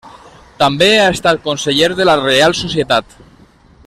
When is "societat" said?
2.65-3.19